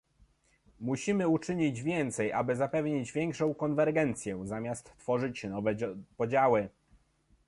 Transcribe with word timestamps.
Musimy 0.79 1.27
uczynić 1.27 1.81
więcej, 1.81 2.33
by 2.45 2.55
zapewnić 2.55 3.11
większą 3.11 3.53
konwergencję, 3.53 4.41
zamiast 4.47 4.93
tworzyć 4.97 5.43
nowe 5.43 5.75
podziały 6.17 6.69